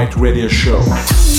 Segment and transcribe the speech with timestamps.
[0.00, 1.29] Right radio show.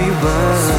[0.00, 0.69] we were.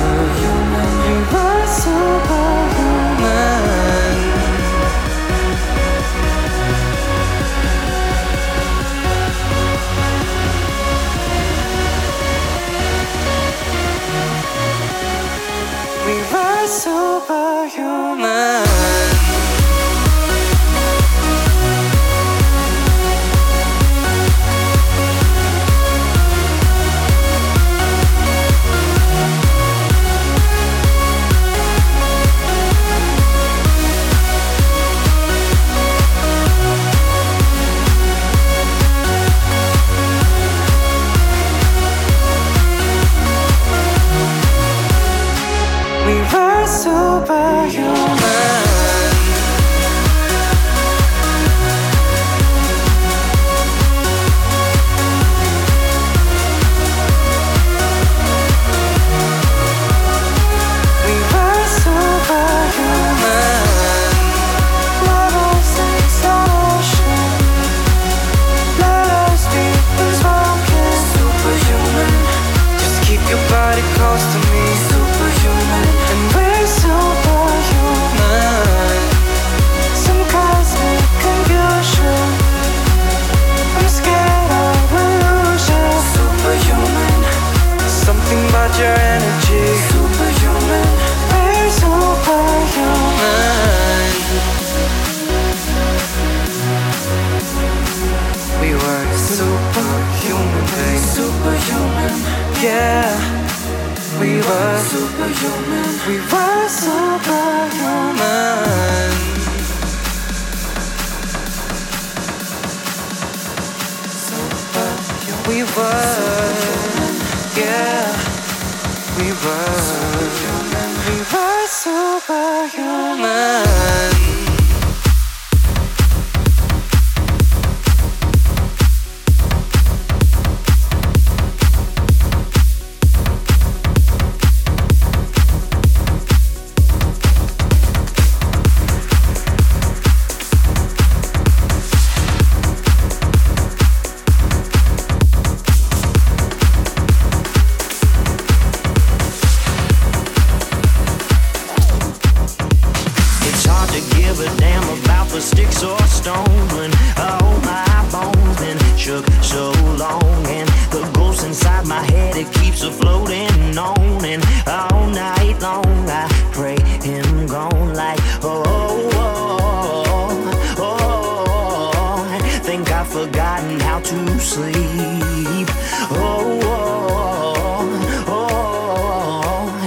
[174.51, 175.67] sleep.
[176.11, 177.85] Oh, oh,
[178.27, 178.43] oh,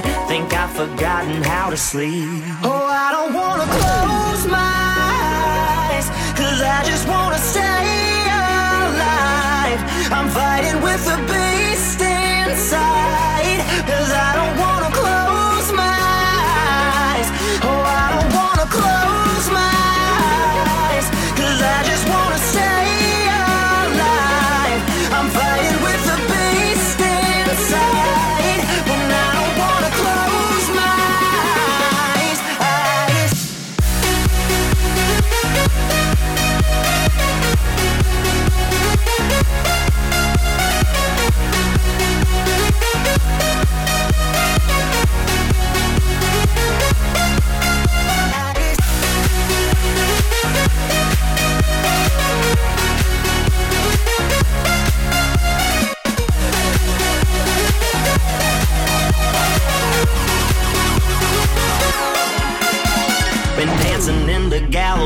[0.01, 2.41] oh, think I've forgotten how to sleep.
[2.63, 4.75] Oh, I don't wanna close my
[5.91, 6.07] eyes,
[6.39, 7.85] cause I just wanna stay
[8.41, 9.81] alive.
[10.17, 14.74] I'm fighting with the beast inside, cause I don't wanna.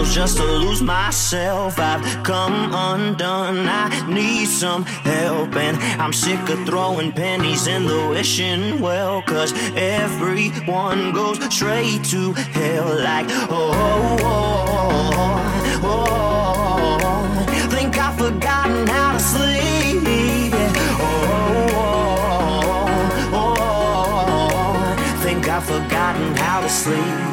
[0.06, 1.78] The just to lose myself.
[1.80, 3.68] I've come undone.
[3.68, 5.56] I need some help.
[5.56, 9.22] And I'm sick of throwing pennies in the wishing well.
[9.22, 12.88] Cause everyone goes straight to hell.
[13.00, 13.74] Like, oh,
[14.22, 14.98] oh,
[15.84, 16.08] oh,
[17.44, 17.70] oh.
[17.70, 20.54] Think I've forgotten how to sleep.
[21.02, 21.26] Oh,
[21.74, 21.94] oh,
[23.34, 25.22] oh, oh.
[25.24, 27.29] Think I've forgotten how to sleep.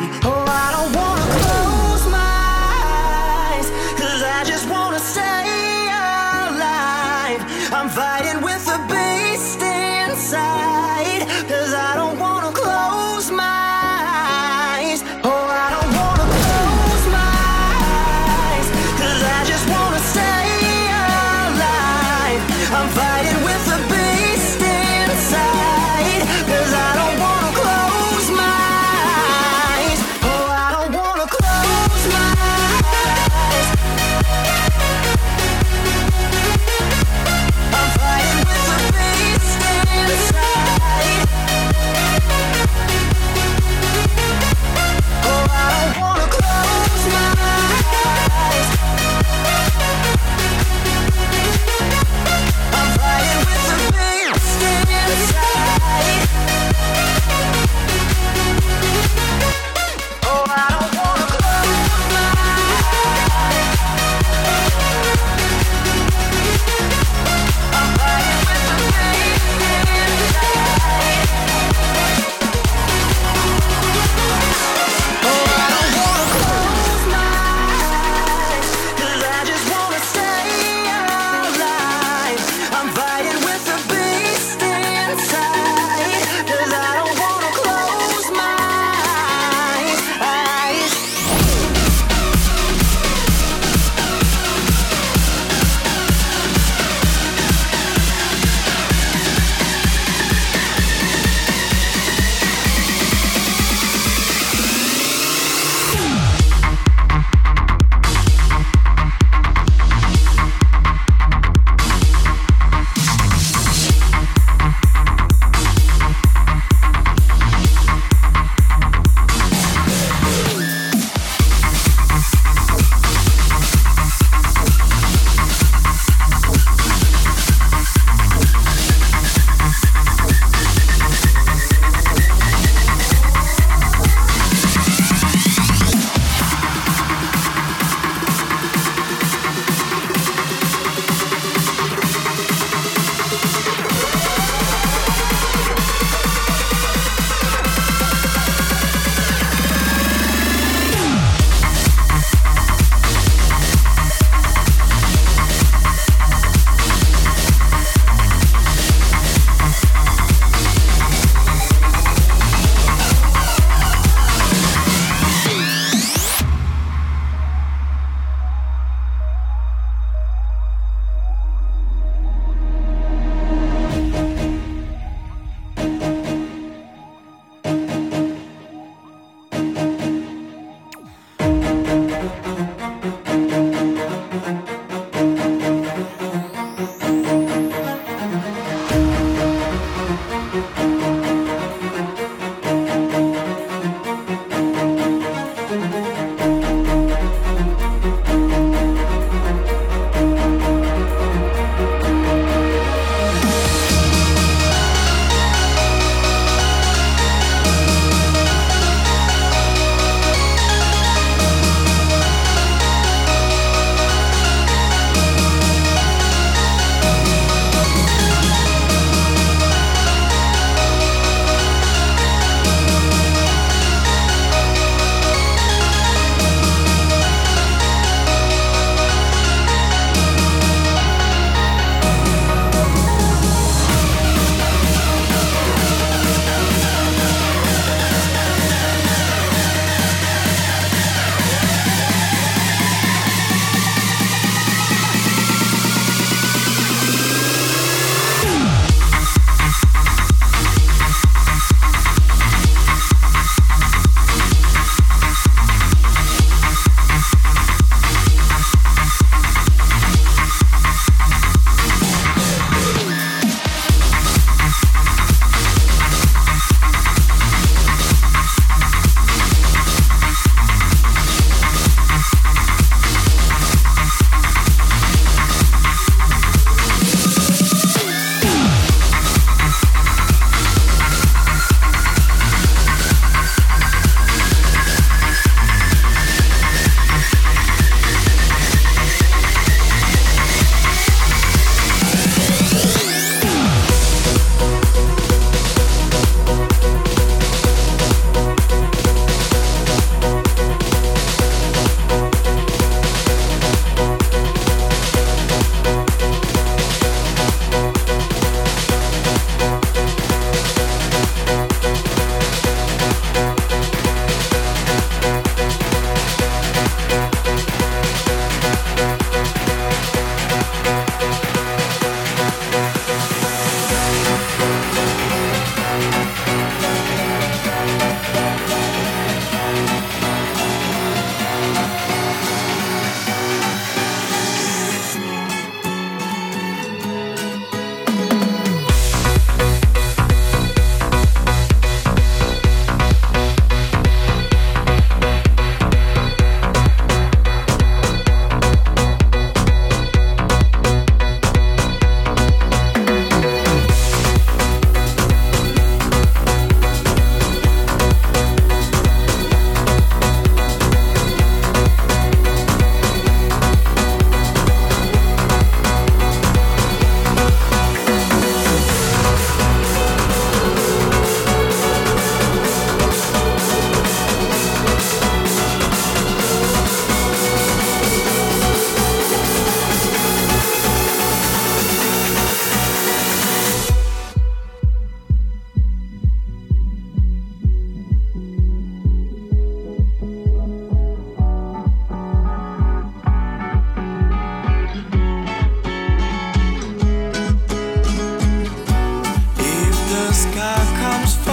[400.98, 401.45] comes